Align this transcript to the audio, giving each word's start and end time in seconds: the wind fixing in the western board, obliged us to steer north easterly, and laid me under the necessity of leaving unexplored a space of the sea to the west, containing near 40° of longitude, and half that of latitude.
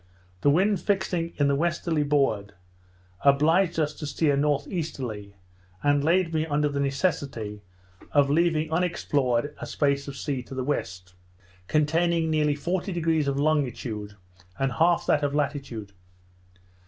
the 0.41 0.49
wind 0.49 0.81
fixing 0.81 1.31
in 1.37 1.47
the 1.47 1.55
western 1.55 2.09
board, 2.09 2.55
obliged 3.23 3.79
us 3.79 3.93
to 3.93 4.07
steer 4.07 4.35
north 4.35 4.67
easterly, 4.67 5.35
and 5.83 6.03
laid 6.03 6.33
me 6.33 6.43
under 6.43 6.67
the 6.67 6.79
necessity 6.79 7.61
of 8.11 8.27
leaving 8.27 8.71
unexplored 8.71 9.55
a 9.59 9.67
space 9.67 10.07
of 10.07 10.15
the 10.15 10.19
sea 10.19 10.41
to 10.41 10.55
the 10.55 10.63
west, 10.63 11.13
containing 11.67 12.31
near 12.31 12.45
40° 12.45 13.27
of 13.27 13.39
longitude, 13.39 14.15
and 14.57 14.71
half 14.71 15.05
that 15.05 15.23
of 15.23 15.35
latitude. 15.35 15.93